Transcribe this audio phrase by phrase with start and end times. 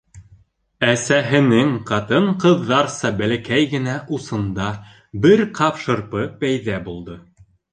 [0.91, 4.73] Әсәһенең ҡатын-ҡыҙҙарса бәләкәй генә усында
[5.27, 7.21] бер ҡап шырпы пәйҙә булды.